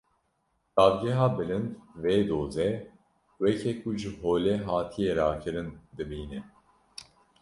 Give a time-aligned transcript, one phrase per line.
[0.77, 1.67] Dadgeha Bilind
[2.01, 2.69] vê dozê
[3.41, 6.39] weke ku ji holê hatiye rakirin, dibîne.